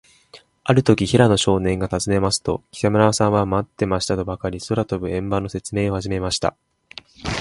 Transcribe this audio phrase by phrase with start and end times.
[0.63, 6.55] あるとき、平野少年がたずねますと、北村さんは、まってましたとばかり、空とぶ円盤のせつめいをはじめました。